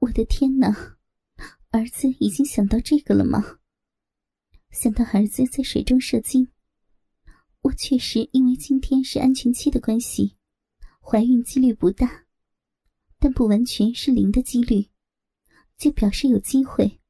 [0.00, 0.96] 我的天哪！
[1.70, 3.58] 儿子已经想到这个了吗？
[4.70, 6.48] 想到儿子在水中射精，
[7.62, 10.36] 我确实因为今天是安全期的关系，
[11.00, 12.26] 怀孕几率不大，
[13.18, 14.88] 但不完全是零的几率，
[15.76, 17.00] 就表示有机会。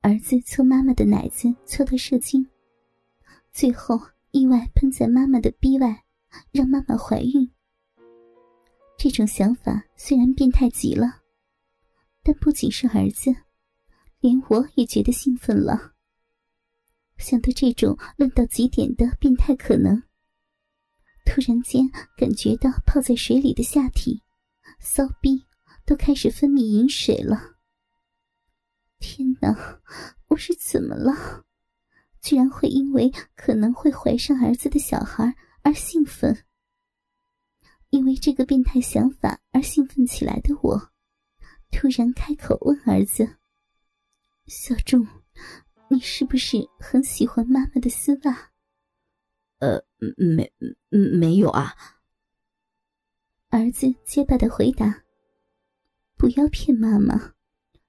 [0.00, 2.48] 儿子搓妈妈的奶子搓到射精，
[3.52, 4.00] 最后
[4.32, 6.04] 意外喷在妈妈的逼外，
[6.50, 7.48] 让妈妈怀孕。
[8.98, 11.21] 这种想法虽然变态极了。
[12.22, 13.34] 但不仅是儿子，
[14.20, 15.92] 连我也觉得兴奋了。
[17.18, 20.02] 想到这种论到极点的变态可能，
[21.24, 24.22] 突然间感觉到泡在水里的下体、
[24.80, 25.44] 骚逼
[25.84, 27.56] 都开始分泌饮水了。
[28.98, 29.80] 天哪，
[30.28, 31.44] 我是怎么了？
[32.20, 36.44] 居然会因为可能会怀上儿子的小孩而兴奋？
[37.90, 40.91] 因为这个变态想法而兴奋起来的我。
[41.72, 43.38] 突然开口问儿子
[44.46, 45.04] ：“小仲，
[45.88, 48.52] 你是不是很喜欢妈妈的丝袜
[49.58, 49.84] ？”“呃，
[50.16, 50.52] 没，
[50.90, 51.74] 没有啊。”
[53.50, 55.02] 儿子结巴的回答
[56.16, 57.34] ：“不要骗妈妈，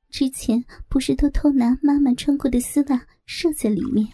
[0.09, 4.07] 之前不是偷偷拿妈妈穿过的丝袜射在里面？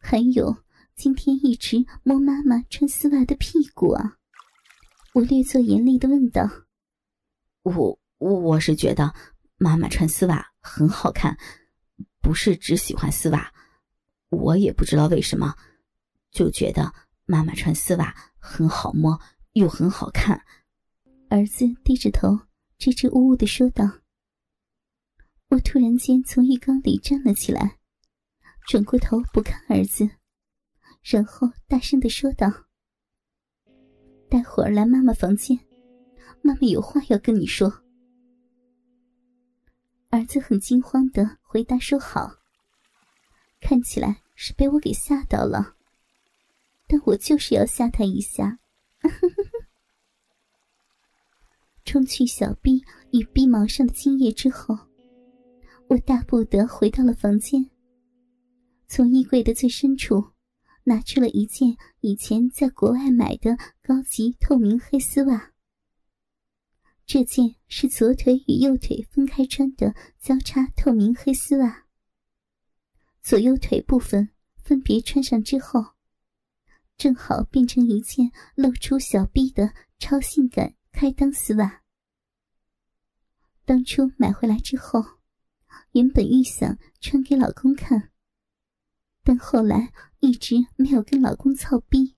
[0.00, 0.64] 还有，
[0.96, 4.16] 今天一直摸妈妈穿丝袜的屁股啊！”
[5.14, 6.66] 我略作严厉的问道
[7.62, 8.00] ：“我。”
[8.32, 9.12] 我是觉得
[9.58, 11.36] 妈妈穿丝袜很好看，
[12.22, 13.52] 不是只喜欢丝袜。
[14.30, 15.54] 我也不知道为什么，
[16.30, 16.90] 就觉得
[17.26, 19.20] 妈妈穿丝袜很好摸
[19.52, 20.42] 又很好看。
[21.28, 22.40] 儿子低着头，
[22.78, 23.84] 支支吾吾的说道。
[25.50, 27.78] 我突然间从浴缸里站了起来，
[28.66, 30.08] 转过头不看儿子，
[31.02, 32.50] 然后大声的说道
[34.30, 35.58] ：“待会儿来妈妈房间，
[36.40, 37.80] 妈妈有话要跟你说。”
[40.14, 42.36] 儿子很惊慌的回答说：“好。”
[43.60, 45.74] 看起来是被我给吓到了，
[46.86, 48.60] 但我就是要吓他一下。
[51.84, 54.78] 冲去小臂与臂毛上的精液之后，
[55.88, 57.68] 我大步的回到了房间，
[58.86, 60.24] 从衣柜的最深处
[60.84, 65.53] 拿出了一件以前在国外买的高级透明黑丝袜。
[67.06, 71.86] 这件是左腿与右腿分开穿的交叉透明黑丝袜。
[73.20, 74.30] 左右腿部分
[74.62, 75.84] 分别穿上之后，
[76.96, 81.82] 正好变成一件露出小臂的超性感开裆丝袜。
[83.66, 85.02] 当初买回来之后，
[85.92, 88.12] 原本预想穿给老公看，
[89.22, 92.16] 但后来一直没有跟老公操逼，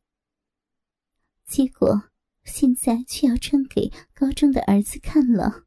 [1.44, 2.10] 结果。
[2.46, 5.64] 现在却要穿给高中的儿子看了。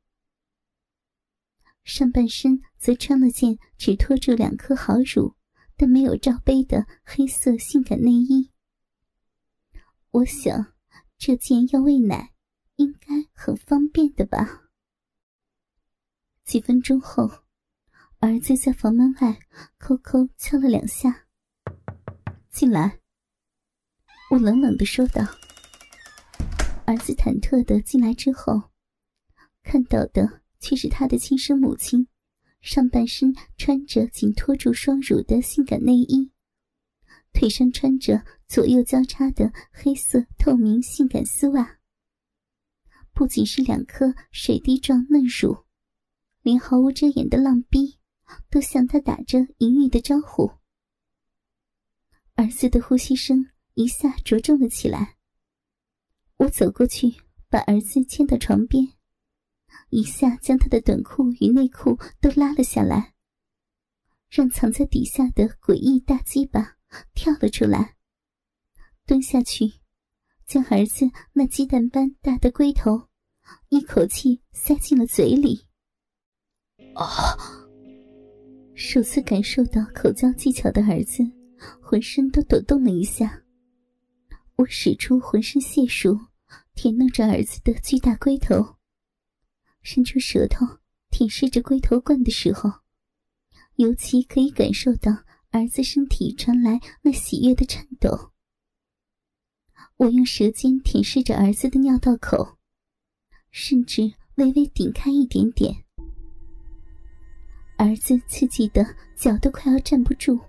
[1.83, 5.35] 上半身则穿了件只托住两颗好乳，
[5.75, 8.51] 但没有罩杯的黑色性感内衣。
[10.11, 10.73] 我想，
[11.17, 12.33] 这件要喂奶，
[12.75, 14.69] 应该很方便的吧。
[16.45, 17.43] 几分钟后，
[18.19, 19.39] 儿子在房门外
[19.77, 21.27] 抠抠敲了两下，
[22.49, 22.99] 进来。
[24.31, 25.23] 我冷冷的说道。
[26.89, 28.71] 儿子忐忑的进来之后，
[29.61, 32.07] 看到的却是他的亲生母亲，
[32.61, 36.31] 上半身穿着紧托住双乳的性感内衣，
[37.31, 41.77] 腿上穿着左右交叉的黑色透明性感丝袜。
[43.13, 45.65] 不仅是两颗水滴状嫩乳，
[46.41, 47.99] 连毫无遮掩的浪逼
[48.49, 50.53] 都向他打着淫欲的招呼。
[52.33, 53.45] 儿子的呼吸声
[53.75, 55.18] 一下着重了起来。
[56.39, 57.15] 我走过去，
[57.49, 58.93] 把儿子牵到床边，
[59.89, 63.13] 一下将他的短裤与内裤都拉了下来，
[64.29, 66.77] 让藏在底下的诡异大鸡巴
[67.13, 67.97] 跳了出来，
[69.05, 69.81] 蹲下去，
[70.45, 73.09] 将儿子那鸡蛋般大的龟头
[73.67, 75.67] 一口气塞进了嘴里。
[76.95, 77.35] 啊！
[78.75, 81.21] 首次感受到口交技巧的儿子，
[81.81, 83.43] 浑身都抖动了一下。
[84.55, 86.17] 我使出浑身解数。
[86.81, 88.77] 舔弄着儿子的巨大龟头，
[89.81, 90.65] 伸出舌头
[91.09, 92.71] 舔舐着龟头冠的时候，
[93.75, 95.11] 尤其可以感受到
[95.49, 98.31] 儿子身体传来那喜悦的颤抖。
[99.97, 102.57] 我用舌尖舔舐着儿子的尿道口，
[103.51, 105.83] 甚至微微顶开一点点。
[107.77, 110.39] 儿子刺激的脚都快要站不住，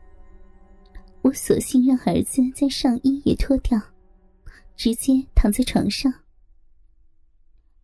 [1.22, 3.89] 我索性让儿子将上衣也脱掉。
[4.80, 6.10] 直接躺在床上，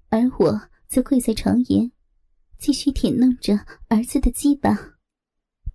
[0.09, 1.93] 而我则跪在床沿，
[2.57, 3.55] 继续舔弄着
[3.89, 4.97] 儿子的鸡巴，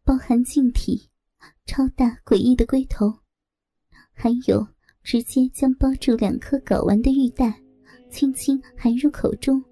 [0.04, 1.12] 包含净体、
[1.68, 3.20] 超大诡异的龟头，
[4.14, 4.68] 还有
[5.04, 7.62] 直接将包住两颗睾丸的玉带，
[8.10, 9.64] 轻轻含入口中。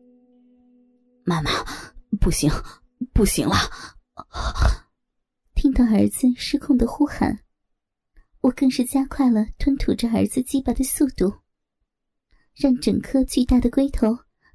[1.23, 1.49] 妈妈，
[2.21, 2.47] 不行，
[3.11, 3.55] 不行了！
[5.55, 7.43] 听到儿子失控的呼喊，
[8.49, 11.31] 我更是加快了吞吐着儿子鸡巴的速度，
[12.55, 14.07] 让整颗巨大的龟头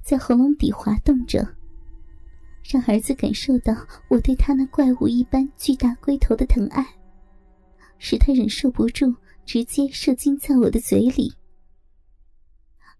[0.03, 1.57] 在喉咙底滑动着。
[2.65, 3.73] 让儿子感受到
[4.09, 6.85] 我对他那怪物一般巨大龟头的疼爱，
[7.99, 9.15] 使他忍受不住，
[9.47, 11.33] 直接射精在我的嘴里。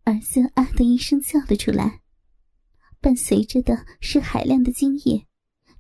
[0.05, 2.03] 儿子啊的一声叫了出来，
[3.01, 5.27] 伴随着的是海量的精液，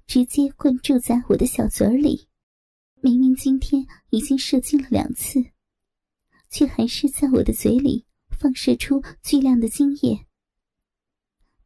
[0.08, 2.26] 直接灌注在我的小嘴里。
[3.04, 5.38] 明明今天已经射精了两次，
[6.48, 10.26] 却还是在我的嘴里放射出巨量的精液。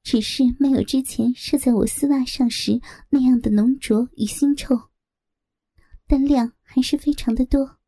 [0.02, 4.90] 只是没有之前射在我丝袜上时那样的浓浊与腥臭，
[6.08, 7.78] 但量还是非常的多。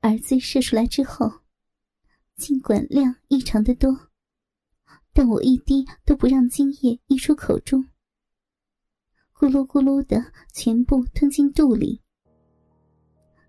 [0.00, 1.40] 儿子射出来之后，
[2.36, 4.10] 尽管量异常的多，
[5.14, 7.88] 但我一滴都不让精液溢出口中，
[9.38, 12.00] 咕噜咕噜的全部吞进肚里。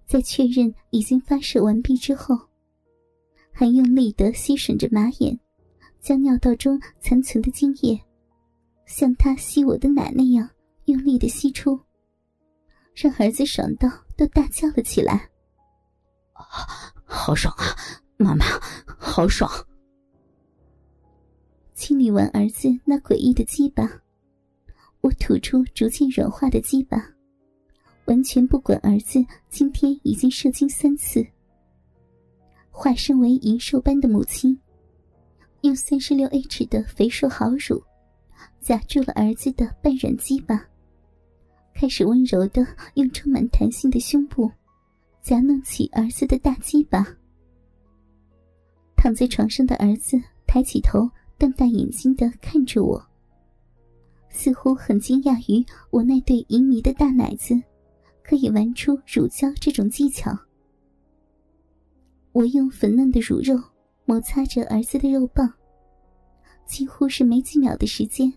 [0.06, 2.38] 在确认已经发射完毕之后，
[3.52, 5.40] 还用力的吸吮着马眼。
[6.00, 8.00] 将尿道中残存的精液，
[8.86, 10.50] 像他吸我的奶那样
[10.86, 11.78] 用力的吸出，
[12.96, 15.30] 让儿子爽到都大叫了起来。
[17.04, 17.66] 好爽啊，
[18.16, 18.46] 妈妈，
[18.98, 19.52] 好爽！
[21.74, 23.84] 清理完儿子那诡异的鸡巴，
[25.08, 27.02] 我吐出逐渐软化的鸡巴，
[28.08, 31.26] 完全不管儿子今天已经射精三次，
[32.70, 34.60] 化身为银兽般的母亲。
[35.62, 37.82] 用三十六 H 的肥硕好乳
[38.60, 40.62] 夹住了儿子的半软鸡巴，
[41.74, 44.52] 开始温柔的用充满弹性的胸部
[45.22, 47.08] 夹弄起儿子的大鸡巴。
[48.98, 53.02] 躺在床上的儿子抬起头，瞪大眼睛的看着我，
[54.48, 57.54] 似乎很惊讶于我那对淫迷的大奶子
[58.24, 60.32] 可以玩出乳胶这种技巧。
[62.32, 63.62] 我用粉嫩的乳肉。
[64.06, 65.52] 摩擦着儿子的肉棒，
[66.66, 68.32] 几乎是没几秒的时间，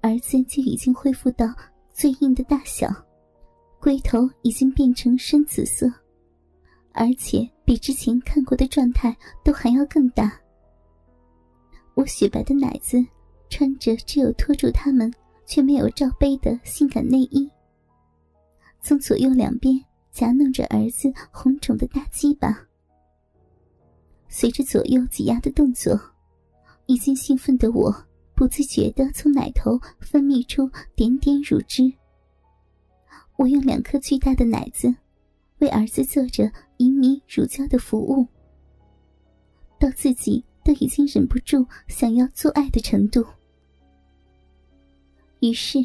[0.00, 1.54] 儿子就已经恢复到
[1.90, 2.88] 最硬的大小，
[3.78, 5.92] 龟头已经变成深紫色，
[6.92, 9.14] 而且比之前看过的状态
[9.44, 10.32] 都还要更大。
[11.92, 12.96] 我雪白的奶子
[13.48, 15.12] 穿着只有托住他们
[15.46, 17.50] 却没有罩杯的性感内衣，
[18.80, 22.66] 从左右两边夹弄着儿子红肿的大鸡巴。
[24.28, 25.98] 随着左右挤压的动作，
[26.86, 27.94] 已经兴奋的我
[28.34, 31.92] 不自觉地从奶头分泌出点点乳汁。
[33.36, 34.94] 我用两颗巨大的奶子
[35.58, 38.26] 为儿子做着淫迷乳胶的服务，
[39.78, 43.24] 到自己都已经忍不住想要做爱的程度。
[45.38, 45.78] 于是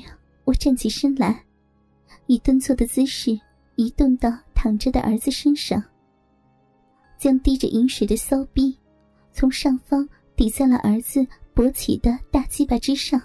[0.44, 1.46] 我站起身来，
[2.26, 3.40] 以蹲坐的姿势
[3.76, 5.84] 移动到躺着的儿子身上。
[7.20, 8.76] 将滴着饮水的骚逼
[9.32, 11.24] 从上方抵在了儿子
[11.54, 13.22] 勃起的大鸡巴之上，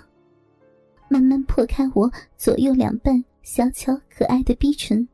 [1.08, 5.08] 慢慢破开我左右两半小巧可爱的逼唇，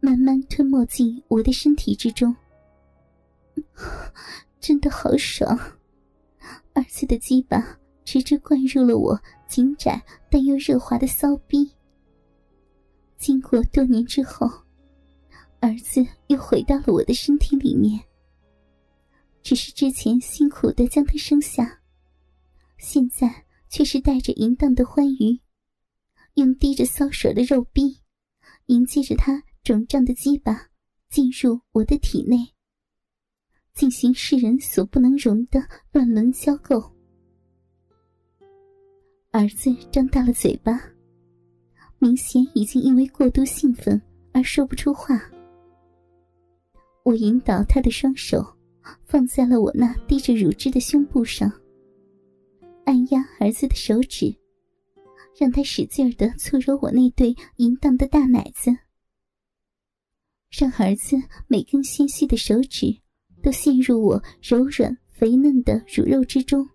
[0.00, 2.36] 慢慢吞没进我的身体之中。
[4.62, 5.58] 真的好爽！
[6.72, 11.70] 儿子的鸡巴直直灌入了我紧窄但又热滑的骚逼。
[13.18, 14.48] 经过多年之后。
[15.60, 18.00] 儿子又回到了我的身体里面，
[19.44, 21.80] 只是之前辛苦的将他生下，
[22.78, 25.38] 现在却是带着淫荡的欢愉，
[26.34, 28.00] 用滴着骚水的肉逼
[28.66, 30.66] 迎接着他肿胀的鸡巴
[31.08, 32.38] 进入我的体内，
[33.74, 35.60] 进行世人所不能容的
[35.92, 36.90] 乱伦交媾。
[39.30, 40.78] 儿子张大了嘴巴，
[41.98, 44.00] 明显已经因为过度兴奋
[44.32, 45.20] 而说不出话。
[47.02, 48.44] 我引导他的双手
[49.04, 51.50] 放在了我那滴着乳汁的胸部上，
[52.84, 54.32] 按压儿子的手指，
[55.36, 58.70] 让他使劲儿的搓揉我那对淫荡的大奶子，
[60.50, 61.16] 让儿子
[61.48, 63.01] 每根纤细的手指
[63.42, 66.66] 都陷入我柔软肥嫩的乳肉之中。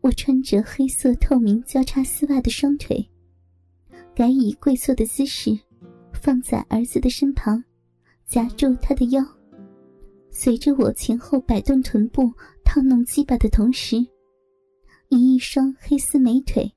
[0.00, 3.08] 我穿着黑色透明交叉丝袜的双腿，
[4.14, 5.58] 改以跪坐的姿势，
[6.12, 7.62] 放在儿子的身旁。
[8.24, 9.24] 夹住他的腰，
[10.30, 12.32] 随着我前后摆动臀部、
[12.64, 13.96] 套弄鸡巴的同时，
[15.08, 16.72] 以一双黑丝美腿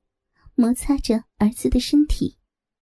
[0.54, 2.36] 摩擦着儿子的身体。